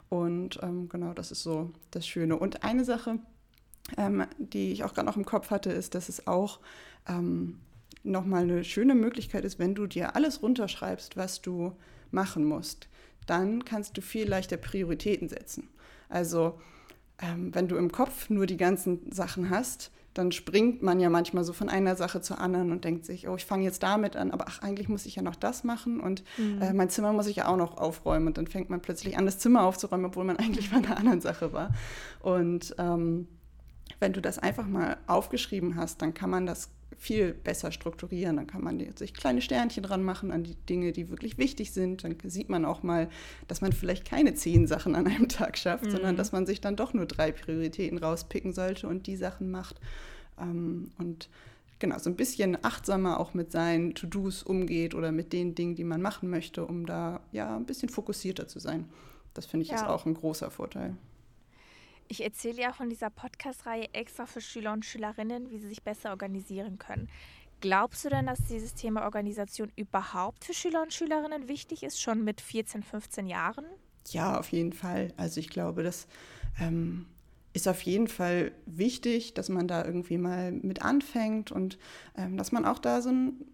Und 0.08 0.58
ähm, 0.62 0.88
genau, 0.88 1.12
das 1.12 1.30
ist 1.30 1.42
so 1.42 1.70
das 1.90 2.06
Schöne. 2.06 2.38
Und 2.38 2.64
eine 2.64 2.84
Sache, 2.84 3.18
ähm, 3.96 4.26
die 4.38 4.72
ich 4.72 4.84
auch 4.84 4.94
gerade 4.94 5.06
noch 5.06 5.16
im 5.16 5.24
Kopf 5.24 5.50
hatte, 5.50 5.70
ist, 5.70 5.94
dass 5.94 6.08
es 6.08 6.26
auch 6.26 6.60
ähm, 7.08 7.58
nochmal 8.02 8.42
eine 8.42 8.64
schöne 8.64 8.94
Möglichkeit 8.94 9.44
ist, 9.44 9.58
wenn 9.58 9.74
du 9.74 9.86
dir 9.86 10.16
alles 10.16 10.42
runterschreibst, 10.42 11.16
was 11.16 11.40
du 11.42 11.72
machen 12.10 12.44
musst, 12.44 12.88
dann 13.26 13.64
kannst 13.64 13.96
du 13.96 14.00
viel 14.00 14.28
leichter 14.28 14.56
Prioritäten 14.56 15.28
setzen. 15.28 15.68
Also 16.08 16.58
ähm, 17.20 17.54
wenn 17.54 17.68
du 17.68 17.76
im 17.76 17.92
Kopf 17.92 18.30
nur 18.30 18.46
die 18.46 18.56
ganzen 18.56 19.10
Sachen 19.12 19.50
hast, 19.50 19.90
dann 20.14 20.32
springt 20.32 20.82
man 20.82 20.98
ja 20.98 21.10
manchmal 21.10 21.44
so 21.44 21.52
von 21.52 21.68
einer 21.68 21.94
Sache 21.94 22.20
zur 22.20 22.40
anderen 22.40 22.72
und 22.72 22.84
denkt 22.84 23.04
sich, 23.04 23.28
oh, 23.28 23.36
ich 23.36 23.44
fange 23.44 23.64
jetzt 23.64 23.82
damit 23.82 24.16
an, 24.16 24.32
aber 24.32 24.46
ach, 24.48 24.62
eigentlich 24.62 24.88
muss 24.88 25.06
ich 25.06 25.16
ja 25.16 25.22
noch 25.22 25.36
das 25.36 25.62
machen 25.62 26.00
und 26.00 26.24
mhm. 26.38 26.60
äh, 26.60 26.72
mein 26.72 26.90
Zimmer 26.90 27.12
muss 27.12 27.28
ich 27.28 27.36
ja 27.36 27.46
auch 27.46 27.56
noch 27.56 27.76
aufräumen. 27.76 28.26
Und 28.26 28.38
dann 28.38 28.48
fängt 28.48 28.68
man 28.70 28.80
plötzlich 28.80 29.16
an, 29.16 29.26
das 29.26 29.38
Zimmer 29.38 29.62
aufzuräumen, 29.62 30.06
obwohl 30.06 30.24
man 30.24 30.36
eigentlich 30.38 30.70
bei 30.70 30.78
einer 30.78 30.96
anderen 30.96 31.20
Sache 31.20 31.52
war. 31.52 31.70
Und 32.20 32.74
ähm, 32.78 33.28
wenn 34.00 34.12
du 34.12 34.20
das 34.20 34.38
einfach 34.38 34.66
mal 34.66 34.96
aufgeschrieben 35.06 35.76
hast, 35.76 36.02
dann 36.02 36.14
kann 36.14 36.30
man 36.30 36.46
das 36.46 36.70
viel 36.96 37.32
besser 37.32 37.70
strukturieren. 37.70 38.36
Dann 38.36 38.46
kann 38.46 38.62
man 38.62 38.80
sich 38.96 39.14
kleine 39.14 39.40
Sternchen 39.40 39.82
dran 39.82 40.02
machen 40.02 40.30
an 40.30 40.44
die 40.44 40.54
Dinge, 40.54 40.92
die 40.92 41.10
wirklich 41.10 41.38
wichtig 41.38 41.72
sind. 41.72 42.04
Dann 42.04 42.16
sieht 42.24 42.48
man 42.48 42.64
auch 42.64 42.82
mal, 42.82 43.08
dass 43.46 43.60
man 43.60 43.72
vielleicht 43.72 44.04
keine 44.04 44.34
zehn 44.34 44.66
Sachen 44.66 44.94
an 44.94 45.06
einem 45.06 45.28
Tag 45.28 45.56
schafft, 45.56 45.86
mhm. 45.86 45.90
sondern 45.90 46.16
dass 46.16 46.32
man 46.32 46.46
sich 46.46 46.60
dann 46.60 46.76
doch 46.76 46.94
nur 46.94 47.06
drei 47.06 47.32
Prioritäten 47.32 47.98
rauspicken 47.98 48.52
sollte 48.52 48.88
und 48.88 49.06
die 49.06 49.16
Sachen 49.16 49.50
macht. 49.50 49.80
ähm, 50.40 50.90
und 50.98 51.28
genau, 51.78 51.98
so 51.98 52.10
ein 52.10 52.16
bisschen 52.16 52.58
achtsamer 52.64 53.20
auch 53.20 53.34
mit 53.34 53.52
seinen 53.52 53.94
To-Dos 53.94 54.42
umgeht 54.42 54.94
oder 54.94 55.12
mit 55.12 55.32
den 55.32 55.54
Dingen, 55.54 55.76
die 55.76 55.84
man 55.84 56.02
machen 56.02 56.28
möchte, 56.28 56.64
um 56.66 56.86
da 56.86 57.20
ja 57.32 57.56
ein 57.56 57.66
bisschen 57.66 57.88
fokussierter 57.88 58.48
zu 58.48 58.58
sein. 58.58 58.86
Das 59.34 59.46
finde 59.46 59.64
ich 59.64 59.70
ja. 59.70 59.76
ist 59.76 59.84
auch 59.84 60.06
ein 60.06 60.14
großer 60.14 60.50
Vorteil. 60.50 60.96
Ich 62.08 62.24
erzähle 62.24 62.62
ja 62.62 62.74
in 62.80 62.88
dieser 62.88 63.10
Podcast-Reihe 63.10 63.92
extra 63.92 64.24
für 64.24 64.40
Schüler 64.40 64.72
und 64.72 64.84
Schülerinnen, 64.84 65.50
wie 65.50 65.58
sie 65.58 65.68
sich 65.68 65.82
besser 65.82 66.10
organisieren 66.10 66.78
können. 66.78 67.08
Glaubst 67.60 68.04
du 68.04 68.08
denn, 68.08 68.26
dass 68.26 68.44
dieses 68.44 68.74
Thema 68.74 69.04
Organisation 69.04 69.70
überhaupt 69.76 70.44
für 70.44 70.54
Schüler 70.54 70.82
und 70.82 70.94
Schülerinnen 70.94 71.48
wichtig 71.48 71.82
ist, 71.82 72.00
schon 72.00 72.24
mit 72.24 72.40
14, 72.40 72.82
15 72.82 73.26
Jahren? 73.26 73.66
Ja, 74.06 74.38
auf 74.38 74.52
jeden 74.52 74.72
Fall. 74.72 75.12
Also 75.16 75.40
ich 75.40 75.50
glaube, 75.50 75.82
das 75.82 76.06
ähm, 76.60 77.06
ist 77.52 77.68
auf 77.68 77.82
jeden 77.82 78.08
Fall 78.08 78.52
wichtig, 78.64 79.34
dass 79.34 79.48
man 79.48 79.68
da 79.68 79.84
irgendwie 79.84 80.18
mal 80.18 80.52
mit 80.52 80.82
anfängt 80.82 81.52
und 81.52 81.78
ähm, 82.16 82.36
dass 82.36 82.52
man 82.52 82.64
auch 82.64 82.78
da 82.78 83.02
so 83.02 83.10
ein 83.10 83.44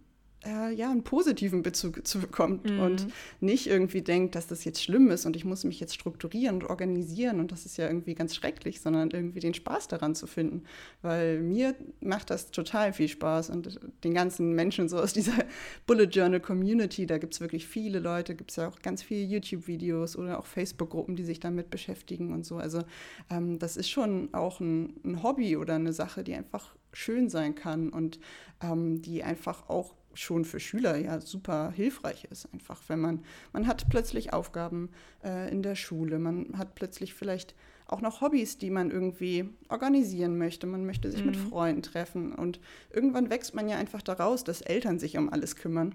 äh, 0.44 0.72
ja, 0.74 0.90
einen 0.90 1.04
positiven 1.04 1.62
Bezug 1.62 2.06
zu 2.06 2.18
bekommt 2.18 2.70
mhm. 2.70 2.80
und 2.80 3.06
nicht 3.40 3.66
irgendwie 3.66 4.02
denkt, 4.02 4.34
dass 4.34 4.46
das 4.46 4.64
jetzt 4.64 4.82
schlimm 4.82 5.10
ist 5.10 5.26
und 5.26 5.36
ich 5.36 5.44
muss 5.44 5.64
mich 5.64 5.80
jetzt 5.80 5.94
strukturieren 5.94 6.56
und 6.56 6.64
organisieren 6.64 7.40
und 7.40 7.52
das 7.52 7.66
ist 7.66 7.76
ja 7.76 7.86
irgendwie 7.86 8.14
ganz 8.14 8.34
schrecklich, 8.34 8.80
sondern 8.80 9.10
irgendwie 9.10 9.40
den 9.40 9.54
Spaß 9.54 9.88
daran 9.88 10.14
zu 10.14 10.26
finden. 10.26 10.64
Weil 11.02 11.40
mir 11.40 11.74
macht 12.00 12.30
das 12.30 12.50
total 12.50 12.92
viel 12.92 13.08
Spaß 13.08 13.50
und 13.50 13.80
den 14.02 14.14
ganzen 14.14 14.52
Menschen 14.52 14.88
so 14.88 14.98
aus 14.98 15.12
dieser 15.12 15.34
Bullet 15.86 16.04
Journal 16.04 16.40
Community, 16.40 17.06
da 17.06 17.18
gibt 17.18 17.34
es 17.34 17.40
wirklich 17.40 17.66
viele 17.66 17.98
Leute, 17.98 18.34
gibt 18.34 18.50
es 18.50 18.56
ja 18.56 18.68
auch 18.68 18.80
ganz 18.80 19.02
viele 19.02 19.24
YouTube-Videos 19.24 20.16
oder 20.16 20.38
auch 20.38 20.46
Facebook-Gruppen, 20.46 21.16
die 21.16 21.24
sich 21.24 21.40
damit 21.40 21.70
beschäftigen 21.70 22.32
und 22.32 22.44
so. 22.44 22.56
Also 22.56 22.84
ähm, 23.30 23.58
das 23.58 23.76
ist 23.76 23.88
schon 23.88 24.32
auch 24.32 24.60
ein, 24.60 24.94
ein 25.04 25.22
Hobby 25.22 25.56
oder 25.56 25.74
eine 25.74 25.92
Sache, 25.92 26.24
die 26.24 26.34
einfach 26.34 26.74
schön 26.92 27.28
sein 27.28 27.54
kann 27.54 27.88
und 27.90 28.18
ähm, 28.62 29.02
die 29.02 29.22
einfach 29.22 29.68
auch 29.68 29.94
schon 30.14 30.44
für 30.44 30.60
Schüler 30.60 30.96
ja 30.96 31.20
super 31.20 31.70
hilfreich 31.70 32.26
ist. 32.30 32.48
Einfach, 32.52 32.80
wenn 32.88 33.00
man, 33.00 33.22
man 33.52 33.66
hat 33.66 33.88
plötzlich 33.88 34.32
Aufgaben 34.32 34.90
äh, 35.24 35.50
in 35.50 35.62
der 35.62 35.74
Schule, 35.74 36.18
man 36.18 36.56
hat 36.58 36.74
plötzlich 36.74 37.14
vielleicht 37.14 37.54
auch 37.86 38.00
noch 38.00 38.20
Hobbys, 38.20 38.58
die 38.58 38.70
man 38.70 38.90
irgendwie 38.90 39.48
organisieren 39.68 40.38
möchte. 40.38 40.66
Man 40.66 40.86
möchte 40.86 41.10
sich 41.10 41.20
mhm. 41.20 41.26
mit 41.26 41.36
Freunden 41.36 41.82
treffen 41.82 42.32
und 42.32 42.60
irgendwann 42.90 43.30
wächst 43.30 43.54
man 43.54 43.68
ja 43.68 43.76
einfach 43.76 44.02
daraus, 44.02 44.44
dass 44.44 44.62
Eltern 44.62 44.98
sich 44.98 45.18
um 45.18 45.30
alles 45.30 45.56
kümmern. 45.56 45.94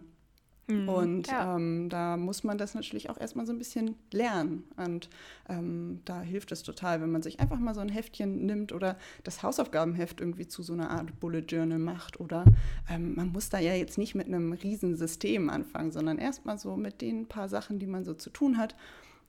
Mhm, 0.69 0.87
und 0.87 1.27
ja. 1.27 1.55
ähm, 1.55 1.89
da 1.89 2.15
muss 2.15 2.43
man 2.43 2.59
das 2.59 2.75
natürlich 2.75 3.09
auch 3.09 3.17
erstmal 3.19 3.47
so 3.47 3.51
ein 3.51 3.57
bisschen 3.57 3.95
lernen. 4.11 4.63
Und 4.77 5.09
ähm, 5.49 6.01
da 6.05 6.21
hilft 6.21 6.51
es 6.51 6.61
total, 6.61 7.01
wenn 7.01 7.11
man 7.11 7.23
sich 7.23 7.39
einfach 7.39 7.57
mal 7.57 7.73
so 7.73 7.81
ein 7.81 7.89
Heftchen 7.89 8.45
nimmt 8.45 8.71
oder 8.71 8.95
das 9.23 9.41
Hausaufgabenheft 9.41 10.21
irgendwie 10.21 10.47
zu 10.47 10.61
so 10.61 10.73
einer 10.73 10.91
Art 10.91 11.19
Bullet 11.19 11.39
Journal 11.39 11.79
macht. 11.79 12.19
Oder 12.19 12.45
ähm, 12.87 13.15
man 13.15 13.31
muss 13.31 13.49
da 13.49 13.57
ja 13.57 13.73
jetzt 13.73 13.97
nicht 13.97 14.13
mit 14.13 14.27
einem 14.27 14.53
riesen 14.53 14.95
System 14.95 15.49
anfangen, 15.49 15.91
sondern 15.91 16.19
erstmal 16.19 16.59
so 16.59 16.77
mit 16.77 17.01
den 17.01 17.25
paar 17.25 17.49
Sachen, 17.49 17.79
die 17.79 17.87
man 17.87 18.05
so 18.05 18.13
zu 18.13 18.29
tun 18.29 18.57
hat, 18.57 18.75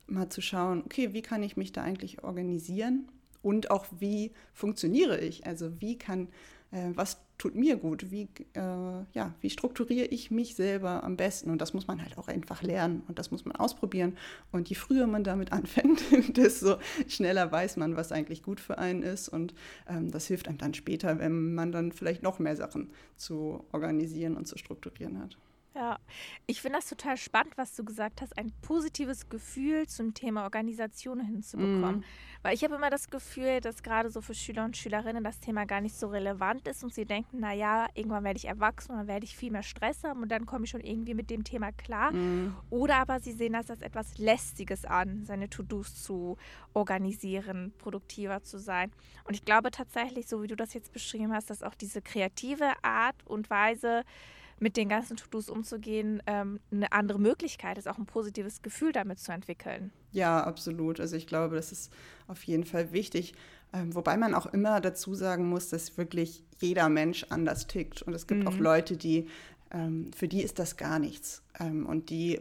mal 0.06 0.28
zu 0.28 0.42
schauen, 0.42 0.82
okay, 0.84 1.14
wie 1.14 1.22
kann 1.22 1.42
ich 1.42 1.56
mich 1.56 1.72
da 1.72 1.82
eigentlich 1.82 2.22
organisieren? 2.22 3.08
Und 3.42 3.70
auch, 3.70 3.86
wie 3.98 4.32
funktioniere 4.52 5.18
ich? 5.18 5.46
Also 5.46 5.80
wie 5.80 5.96
kann, 5.96 6.28
was 6.70 7.18
tut 7.36 7.54
mir 7.54 7.76
gut? 7.76 8.10
Wie, 8.10 8.28
äh, 8.52 8.60
ja, 9.12 9.34
wie 9.40 9.50
strukturiere 9.50 10.06
ich 10.06 10.30
mich 10.30 10.54
selber 10.54 11.02
am 11.02 11.16
besten? 11.16 11.50
Und 11.50 11.60
das 11.60 11.74
muss 11.74 11.88
man 11.88 12.00
halt 12.00 12.16
auch 12.18 12.28
einfach 12.28 12.62
lernen 12.62 13.02
und 13.08 13.18
das 13.18 13.30
muss 13.30 13.44
man 13.44 13.56
ausprobieren. 13.56 14.16
Und 14.52 14.68
je 14.68 14.76
früher 14.76 15.06
man 15.06 15.24
damit 15.24 15.52
anfängt, 15.52 16.02
desto 16.36 16.76
schneller 17.08 17.50
weiß 17.50 17.76
man, 17.76 17.96
was 17.96 18.12
eigentlich 18.12 18.42
gut 18.42 18.60
für 18.60 18.78
einen 18.78 19.02
ist. 19.02 19.28
Und 19.28 19.54
ähm, 19.88 20.10
das 20.10 20.26
hilft 20.26 20.48
einem 20.48 20.58
dann 20.58 20.74
später, 20.74 21.18
wenn 21.18 21.54
man 21.54 21.72
dann 21.72 21.92
vielleicht 21.92 22.22
noch 22.22 22.38
mehr 22.38 22.56
Sachen 22.56 22.90
zu 23.16 23.64
organisieren 23.72 24.36
und 24.36 24.46
zu 24.46 24.58
strukturieren 24.58 25.18
hat. 25.18 25.36
Ja, 25.74 25.98
ich 26.46 26.60
finde 26.60 26.78
das 26.78 26.88
total 26.88 27.16
spannend, 27.16 27.56
was 27.56 27.76
du 27.76 27.84
gesagt 27.84 28.22
hast, 28.22 28.36
ein 28.36 28.52
positives 28.60 29.28
Gefühl 29.28 29.86
zum 29.86 30.14
Thema 30.14 30.42
Organisation 30.42 31.20
hinzubekommen. 31.20 32.00
Mm. 32.00 32.04
Weil 32.42 32.54
ich 32.54 32.64
habe 32.64 32.74
immer 32.74 32.90
das 32.90 33.08
Gefühl, 33.08 33.60
dass 33.60 33.84
gerade 33.84 34.10
so 34.10 34.20
für 34.20 34.34
Schüler 34.34 34.64
und 34.64 34.76
Schülerinnen 34.76 35.22
das 35.22 35.38
Thema 35.38 35.66
gar 35.66 35.80
nicht 35.80 35.94
so 35.94 36.08
relevant 36.08 36.66
ist 36.66 36.82
und 36.82 36.92
sie 36.92 37.04
denken, 37.04 37.38
naja, 37.38 37.86
irgendwann 37.94 38.24
werde 38.24 38.38
ich 38.38 38.46
erwachsen 38.46 38.92
und 38.92 38.98
dann 38.98 39.06
werde 39.06 39.24
ich 39.24 39.36
viel 39.36 39.52
mehr 39.52 39.62
Stress 39.62 40.02
haben 40.02 40.22
und 40.22 40.30
dann 40.30 40.44
komme 40.44 40.64
ich 40.64 40.70
schon 40.70 40.80
irgendwie 40.80 41.14
mit 41.14 41.30
dem 41.30 41.44
Thema 41.44 41.70
klar. 41.70 42.12
Mm. 42.12 42.56
Oder 42.70 42.96
aber 42.96 43.20
sie 43.20 43.32
sehen 43.32 43.52
das 43.52 43.70
als 43.70 43.82
etwas 43.82 44.18
Lästiges 44.18 44.84
an, 44.84 45.24
seine 45.24 45.48
To-Dos 45.50 46.02
zu 46.02 46.36
organisieren, 46.74 47.72
produktiver 47.78 48.42
zu 48.42 48.58
sein. 48.58 48.90
Und 49.24 49.34
ich 49.34 49.44
glaube 49.44 49.70
tatsächlich, 49.70 50.26
so 50.26 50.42
wie 50.42 50.48
du 50.48 50.56
das 50.56 50.74
jetzt 50.74 50.92
beschrieben 50.92 51.32
hast, 51.32 51.48
dass 51.48 51.62
auch 51.62 51.76
diese 51.76 52.02
kreative 52.02 52.72
Art 52.82 53.24
und 53.24 53.50
Weise, 53.50 54.02
mit 54.60 54.76
den 54.76 54.88
ganzen 54.88 55.16
To-Dos 55.16 55.48
umzugehen, 55.48 56.22
ähm, 56.26 56.60
eine 56.70 56.92
andere 56.92 57.18
Möglichkeit 57.18 57.78
ist, 57.78 57.88
auch 57.88 57.98
ein 57.98 58.06
positives 58.06 58.62
Gefühl 58.62 58.92
damit 58.92 59.18
zu 59.18 59.32
entwickeln. 59.32 59.90
Ja, 60.12 60.44
absolut. 60.44 61.00
Also 61.00 61.16
ich 61.16 61.26
glaube, 61.26 61.56
das 61.56 61.72
ist 61.72 61.92
auf 62.28 62.42
jeden 62.44 62.64
Fall 62.64 62.92
wichtig. 62.92 63.34
Ähm, 63.72 63.94
wobei 63.94 64.16
man 64.16 64.34
auch 64.34 64.46
immer 64.46 64.80
dazu 64.80 65.14
sagen 65.14 65.48
muss, 65.48 65.68
dass 65.68 65.96
wirklich 65.96 66.44
jeder 66.58 66.88
Mensch 66.88 67.26
anders 67.30 67.66
tickt. 67.66 68.02
Und 68.02 68.14
es 68.14 68.26
gibt 68.26 68.42
mhm. 68.42 68.48
auch 68.48 68.58
Leute, 68.58 68.96
die, 68.96 69.28
ähm, 69.70 70.10
für 70.14 70.28
die 70.28 70.42
ist 70.42 70.58
das 70.58 70.76
gar 70.76 70.98
nichts. 70.98 71.42
Ähm, 71.58 71.86
und 71.86 72.10
die 72.10 72.40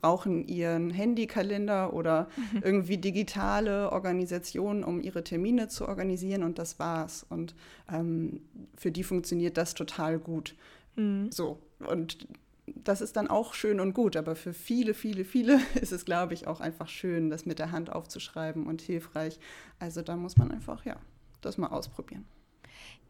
brauchen 0.00 0.46
ihren 0.46 0.90
Handykalender 0.90 1.92
oder 1.92 2.28
mhm. 2.36 2.60
irgendwie 2.62 2.98
digitale 2.98 3.90
Organisationen, 3.90 4.84
um 4.84 5.00
ihre 5.00 5.24
Termine 5.24 5.68
zu 5.68 5.88
organisieren 5.88 6.42
und 6.42 6.58
das 6.58 6.78
war's. 6.78 7.26
Und 7.28 7.54
ähm, 7.92 8.42
für 8.76 8.92
die 8.92 9.02
funktioniert 9.02 9.56
das 9.56 9.74
total 9.74 10.18
gut. 10.18 10.54
Mhm. 11.00 11.32
So. 11.32 11.58
Und 11.80 12.28
das 12.66 13.00
ist 13.00 13.16
dann 13.16 13.28
auch 13.28 13.54
schön 13.54 13.80
und 13.80 13.94
gut, 13.94 14.16
aber 14.16 14.36
für 14.36 14.52
viele, 14.52 14.94
viele, 14.94 15.24
viele 15.24 15.60
ist 15.80 15.92
es, 15.92 16.04
glaube 16.04 16.34
ich, 16.34 16.46
auch 16.46 16.60
einfach 16.60 16.88
schön, 16.88 17.30
das 17.30 17.46
mit 17.46 17.58
der 17.58 17.72
Hand 17.72 17.90
aufzuschreiben 17.90 18.66
und 18.66 18.80
hilfreich. 18.80 19.38
Also 19.78 20.02
da 20.02 20.16
muss 20.16 20.36
man 20.36 20.50
einfach, 20.50 20.84
ja, 20.84 20.96
das 21.40 21.58
mal 21.58 21.68
ausprobieren. 21.68 22.26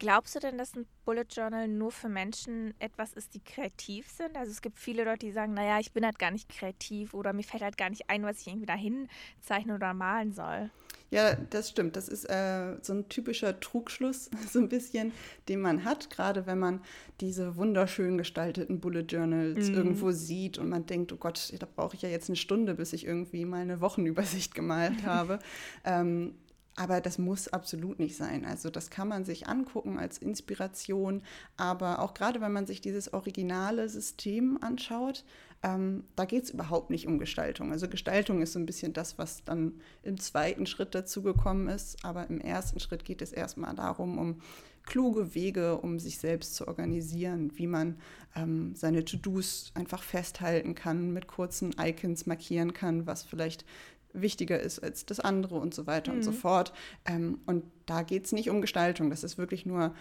Glaubst 0.01 0.35
du 0.35 0.41
denn, 0.41 0.57
dass 0.57 0.75
ein 0.75 0.87
Bullet 1.05 1.27
Journal 1.31 1.69
nur 1.69 1.93
für 1.93 2.09
Menschen 2.09 2.73
etwas 2.79 3.13
ist, 3.13 3.35
die 3.35 3.45
kreativ 3.45 4.09
sind? 4.09 4.35
Also 4.35 4.51
es 4.51 4.63
gibt 4.63 4.79
viele 4.79 5.05
Leute, 5.05 5.27
die 5.27 5.33
sagen, 5.33 5.53
naja, 5.53 5.79
ich 5.79 5.93
bin 5.93 6.07
halt 6.07 6.19
gar 6.19 6.31
nicht 6.31 6.49
kreativ 6.49 7.13
oder 7.13 7.35
mir 7.35 7.43
fällt 7.43 7.63
halt 7.63 7.77
gar 7.77 7.91
nicht 7.91 8.09
ein, 8.09 8.23
was 8.23 8.41
ich 8.41 8.47
irgendwie 8.47 8.65
dahin 8.65 9.09
zeichnen 9.43 9.77
oder 9.77 9.93
malen 9.93 10.33
soll. 10.33 10.71
Ja, 11.11 11.35
das 11.35 11.69
stimmt. 11.69 11.97
Das 11.97 12.09
ist 12.09 12.25
äh, 12.31 12.77
so 12.81 12.95
ein 12.95 13.11
typischer 13.11 13.61
Trugschluss, 13.61 14.31
so 14.51 14.59
ein 14.59 14.71
bisschen, 14.71 15.13
den 15.51 15.61
man 15.61 15.85
hat, 15.85 16.09
gerade 16.09 16.47
wenn 16.47 16.59
man 16.59 16.81
diese 17.21 17.57
wunderschön 17.57 18.17
gestalteten 18.17 18.81
Bullet 18.81 19.03
Journals 19.03 19.69
mhm. 19.69 19.75
irgendwo 19.75 20.13
sieht 20.13 20.57
und 20.57 20.71
man 20.71 20.87
denkt, 20.87 21.13
oh 21.13 21.17
Gott, 21.17 21.53
da 21.59 21.67
brauche 21.67 21.95
ich 21.95 22.01
ja 22.01 22.09
jetzt 22.09 22.31
eine 22.31 22.37
Stunde, 22.37 22.75
bis 22.75 22.95
ich 22.95 23.07
irgendwie 23.07 23.45
mal 23.45 23.61
eine 23.61 23.83
Wochenübersicht 23.83 24.55
gemalt 24.55 25.03
habe. 25.05 25.41
ähm, 25.85 26.37
aber 26.77 27.01
das 27.01 27.19
muss 27.19 27.49
absolut 27.49 27.99
nicht 27.99 28.17
sein. 28.17 28.45
Also 28.45 28.71
das 28.71 28.91
kann 28.91 29.09
man 29.09 29.25
sich 29.25 29.49
angucken 29.49 29.99
als 29.99 30.19
Inspiration. 30.19 31.23
Aber 31.57 32.01
auch 32.01 32.15
gerade 32.15 32.41
wenn 32.41 32.53
man 32.53 32.67
sich 32.67 32.81
dieses 32.81 33.13
originale 33.13 33.89
System 33.89 34.59
anschaut, 34.61 35.25
ähm, 35.63 36.05
da 36.17 36.25
geht 36.25 36.45
es 36.45 36.51
überhaupt 36.51 36.91
nicht 36.91 37.07
um 37.07 37.19
Gestaltung. 37.19 37.71
Also 37.71 37.89
Gestaltung 37.89 38.41
ist 38.41 38.53
so 38.53 38.59
ein 38.59 38.67
bisschen 38.67 38.93
das, 38.93 39.19
was 39.19 39.45
dann 39.45 39.75
im 40.03 40.19
zweiten 40.19 40.65
Schritt 40.67 40.95
dazugekommen 40.95 41.69
ist. 41.69 42.05
Aber 42.05 42.31
im 42.31 42.41
ersten 42.41 42.81
Schritt 42.81 43.05
geht 43.05 43.21
es 43.21 43.33
erstmal 43.33 43.75
darum, 43.75 44.19
um 44.19 44.41
kluge 44.85 45.35
Wege, 45.35 45.77
um 45.77 45.99
sich 45.99 46.19
selbst 46.19 46.55
zu 46.55 46.67
organisieren, 46.67 47.53
wie 47.57 47.67
man 47.67 47.99
ähm, 48.35 48.75
seine 48.75 49.05
To-Dos 49.05 49.73
einfach 49.75 50.03
festhalten 50.03 50.75
kann, 50.75 51.13
mit 51.13 51.27
kurzen 51.27 51.75
Icons 51.79 52.27
markieren 52.27 52.73
kann, 52.73 53.07
was 53.07 53.23
vielleicht 53.23 53.67
wichtiger 54.13 54.59
ist 54.61 54.79
als 54.81 55.07
das 55.07 55.21
andere 55.21 55.57
und 55.57 55.75
so 55.75 55.87
weiter 55.87 56.13
mhm. 56.13 56.19
und 56.19 56.23
so 56.23 56.31
mhm. 56.33 56.37
fort. 56.37 56.73
Ähm, 57.05 57.41
und 57.47 57.65
da 57.87 58.03
geht 58.03 58.27
es 58.27 58.33
nicht 58.33 58.51
um 58.51 58.61
Gestaltung, 58.61 59.11
das 59.11 59.25
ist 59.25 59.39
wirklich 59.39 59.67
nur 59.67 59.95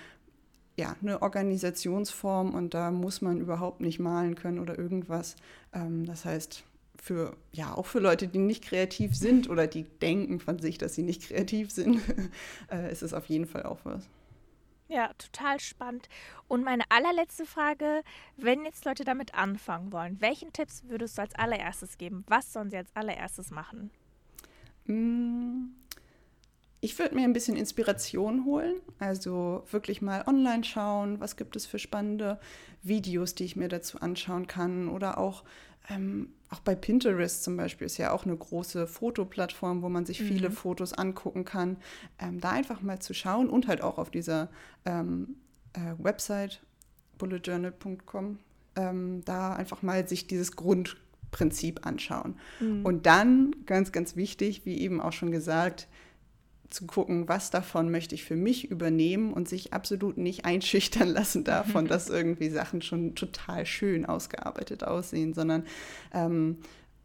ja, 0.77 0.95
eine 1.01 1.21
Organisationsform 1.21 2.53
und 2.53 2.73
da 2.73 2.89
muss 2.89 3.21
man 3.21 3.39
überhaupt 3.41 3.81
nicht 3.81 3.99
malen 3.99 4.35
können 4.35 4.59
oder 4.59 4.77
irgendwas. 4.77 5.35
Ähm, 5.73 6.05
das 6.05 6.23
heißt, 6.23 6.63
für, 6.95 7.35
ja, 7.51 7.73
auch 7.73 7.85
für 7.85 7.99
Leute, 7.99 8.27
die 8.27 8.39
nicht 8.39 8.63
kreativ 8.63 9.15
sind 9.15 9.49
oder 9.49 9.67
die 9.67 9.83
denken 9.83 10.39
von 10.39 10.59
sich, 10.59 10.77
dass 10.77 10.95
sie 10.95 11.03
nicht 11.03 11.23
kreativ 11.23 11.71
sind, 11.71 11.99
äh, 12.71 12.91
ist 12.91 13.03
es 13.03 13.13
auf 13.13 13.25
jeden 13.25 13.45
Fall 13.45 13.63
auch 13.63 13.79
was. 13.83 14.07
Ja, 14.87 15.11
total 15.19 15.59
spannend. 15.59 16.09
Und 16.47 16.63
meine 16.63 16.83
allerletzte 16.89 17.45
Frage, 17.45 18.01
wenn 18.37 18.65
jetzt 18.65 18.85
Leute 18.85 19.03
damit 19.03 19.35
anfangen 19.35 19.91
wollen, 19.91 20.19
welchen 20.19 20.51
Tipps 20.51 20.83
würdest 20.87 21.17
du 21.17 21.21
als 21.21 21.35
allererstes 21.35 21.99
geben? 21.99 22.23
Was 22.27 22.51
sollen 22.51 22.71
sie 22.71 22.77
als 22.77 22.95
allererstes 22.95 23.51
machen? 23.51 23.91
Mm, 24.89 25.71
ich 26.81 26.97
würde 26.97 27.15
mir 27.15 27.23
ein 27.23 27.33
bisschen 27.33 27.57
Inspiration 27.57 28.45
holen, 28.45 28.75
also 28.99 29.63
wirklich 29.69 30.01
mal 30.01 30.23
online 30.27 30.63
schauen, 30.63 31.19
was 31.19 31.35
gibt 31.35 31.55
es 31.55 31.65
für 31.65 31.77
spannende 31.77 32.39
Videos, 32.81 33.35
die 33.35 33.43
ich 33.43 33.55
mir 33.55 33.67
dazu 33.67 33.99
anschauen 33.99 34.47
kann 34.47 34.87
oder 34.87 35.17
auch 35.17 35.43
ähm, 35.89 36.29
auch 36.49 36.59
bei 36.59 36.75
Pinterest 36.75 37.43
zum 37.43 37.57
Beispiel 37.57 37.85
ist 37.85 37.97
ja 37.97 38.11
auch 38.11 38.25
eine 38.25 38.35
große 38.35 38.87
Fotoplattform, 38.87 39.81
wo 39.81 39.89
man 39.89 40.05
sich 40.05 40.21
viele 40.21 40.49
mhm. 40.49 40.53
Fotos 40.53 40.93
angucken 40.93 41.45
kann. 41.45 41.77
Ähm, 42.19 42.39
da 42.39 42.51
einfach 42.51 42.81
mal 42.81 42.99
zu 42.99 43.13
schauen 43.13 43.49
und 43.49 43.67
halt 43.67 43.81
auch 43.81 43.97
auf 43.97 44.09
dieser 44.09 44.49
ähm, 44.85 45.35
äh, 45.73 45.93
Website 45.97 46.61
bulletjournal.com 47.17 48.39
ähm, 48.75 49.21
da 49.25 49.53
einfach 49.53 49.81
mal 49.81 50.07
sich 50.07 50.27
dieses 50.27 50.55
Grundprinzip 51.29 51.85
anschauen. 51.85 52.35
Mhm. 52.59 52.85
Und 52.85 53.05
dann, 53.05 53.55
ganz, 53.65 53.91
ganz 53.91 54.15
wichtig, 54.15 54.65
wie 54.65 54.79
eben 54.79 55.01
auch 55.01 55.13
schon 55.13 55.31
gesagt, 55.31 55.87
zu 56.69 56.85
gucken, 56.85 57.27
was 57.27 57.49
davon 57.49 57.89
möchte 57.89 58.13
ich 58.13 58.23
für 58.23 58.35
mich 58.35 58.69
übernehmen 58.69 59.33
und 59.33 59.49
sich 59.49 59.73
absolut 59.73 60.17
nicht 60.17 60.45
einschüchtern 60.45 61.07
lassen 61.07 61.43
davon, 61.43 61.87
dass 61.87 62.09
irgendwie 62.09 62.49
Sachen 62.49 62.81
schon 62.81 63.15
total 63.15 63.65
schön 63.65 64.05
ausgearbeitet 64.05 64.83
aussehen, 64.83 65.33
sondern 65.33 65.65
ähm, 66.13 66.57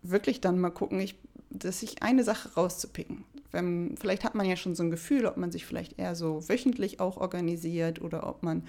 wirklich 0.03 0.41
dann 0.41 0.59
mal 0.59 0.71
gucken, 0.71 1.01
ich, 1.01 1.17
dass 1.51 1.81
sich 1.81 2.03
eine 2.03 2.25
Sache 2.25 2.55
rauszupicken. 2.55 3.25
Wenn, 3.53 3.97
vielleicht 3.97 4.25
hat 4.25 4.35
man 4.35 4.47
ja 4.47 4.57
schon 4.57 4.75
so 4.75 4.83
ein 4.83 4.91
Gefühl, 4.91 5.27
ob 5.27 5.37
man 5.37 5.53
sich 5.53 5.65
vielleicht 5.65 5.99
eher 5.99 6.17
so 6.17 6.47
wöchentlich 6.49 6.99
auch 6.99 7.17
organisiert 7.19 8.03
oder 8.03 8.27
ob 8.27 8.43
man 8.43 8.65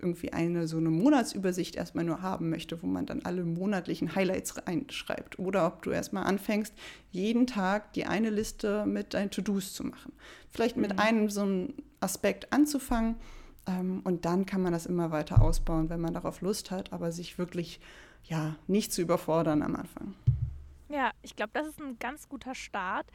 irgendwie 0.00 0.32
eine 0.32 0.66
so 0.66 0.78
eine 0.78 0.90
Monatsübersicht 0.90 1.76
erstmal 1.76 2.04
nur 2.04 2.22
haben 2.22 2.50
möchte, 2.50 2.82
wo 2.82 2.86
man 2.86 3.06
dann 3.06 3.22
alle 3.24 3.44
monatlichen 3.44 4.14
Highlights 4.14 4.66
reinschreibt. 4.66 5.38
Oder 5.38 5.66
ob 5.66 5.82
du 5.82 5.90
erstmal 5.90 6.24
anfängst, 6.24 6.74
jeden 7.10 7.46
Tag 7.46 7.92
die 7.92 8.06
eine 8.06 8.30
Liste 8.30 8.86
mit 8.86 9.14
deinen 9.14 9.30
To-Dos 9.30 9.72
zu 9.72 9.84
machen. 9.84 10.12
Vielleicht 10.50 10.76
mit 10.76 10.94
mhm. 10.94 10.98
einem 10.98 11.30
so 11.30 11.42
einem 11.42 11.74
Aspekt 12.00 12.52
anzufangen 12.52 13.16
ähm, 13.66 14.00
und 14.04 14.24
dann 14.24 14.46
kann 14.46 14.62
man 14.62 14.72
das 14.72 14.86
immer 14.86 15.10
weiter 15.10 15.42
ausbauen, 15.42 15.90
wenn 15.90 16.00
man 16.00 16.14
darauf 16.14 16.40
Lust 16.40 16.70
hat, 16.70 16.92
aber 16.92 17.12
sich 17.12 17.38
wirklich 17.38 17.80
ja 18.24 18.56
nicht 18.66 18.92
zu 18.92 19.02
überfordern 19.02 19.62
am 19.62 19.76
Anfang. 19.76 20.14
Ja, 20.90 21.12
ich 21.22 21.36
glaube, 21.36 21.52
das 21.54 21.68
ist 21.68 21.80
ein 21.80 22.00
ganz 22.00 22.28
guter 22.28 22.56
Start. 22.56 23.06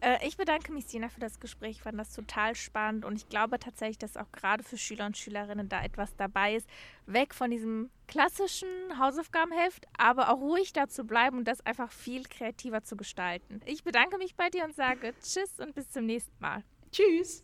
Äh, 0.00 0.24
ich 0.24 0.36
bedanke 0.36 0.72
mich, 0.72 0.86
Sina, 0.86 1.08
für 1.08 1.18
das 1.18 1.40
Gespräch. 1.40 1.72
Ich 1.72 1.82
fand 1.82 1.98
das 1.98 2.14
total 2.14 2.54
spannend 2.54 3.04
und 3.04 3.16
ich 3.16 3.28
glaube 3.28 3.58
tatsächlich, 3.58 3.98
dass 3.98 4.16
auch 4.16 4.30
gerade 4.30 4.62
für 4.62 4.78
Schüler 4.78 5.06
und 5.06 5.16
Schülerinnen 5.16 5.68
da 5.68 5.82
etwas 5.82 6.14
dabei 6.14 6.54
ist. 6.54 6.68
Weg 7.06 7.34
von 7.34 7.50
diesem 7.50 7.90
klassischen 8.06 8.68
Hausaufgabenheft, 9.00 9.86
aber 9.98 10.30
auch 10.32 10.38
ruhig 10.38 10.72
dazu 10.72 11.04
bleiben 11.04 11.38
und 11.38 11.48
das 11.48 11.60
einfach 11.66 11.90
viel 11.90 12.22
kreativer 12.22 12.84
zu 12.84 12.96
gestalten. 12.96 13.60
Ich 13.64 13.82
bedanke 13.82 14.16
mich 14.18 14.36
bei 14.36 14.48
dir 14.48 14.64
und 14.64 14.76
sage 14.76 15.12
Tschüss 15.20 15.58
und 15.58 15.74
bis 15.74 15.90
zum 15.90 16.06
nächsten 16.06 16.36
Mal. 16.38 16.62
Tschüss. 16.92 17.42